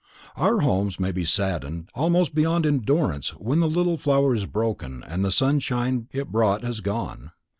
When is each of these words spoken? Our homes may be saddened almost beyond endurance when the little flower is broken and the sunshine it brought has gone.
Our 0.35 0.61
homes 0.61 0.99
may 0.99 1.11
be 1.11 1.23
saddened 1.25 1.91
almost 1.93 2.33
beyond 2.33 2.65
endurance 2.65 3.35
when 3.37 3.59
the 3.59 3.69
little 3.69 3.97
flower 3.97 4.33
is 4.33 4.47
broken 4.47 5.03
and 5.07 5.23
the 5.23 5.31
sunshine 5.31 6.07
it 6.11 6.31
brought 6.31 6.63
has 6.63 6.79
gone. 6.79 7.33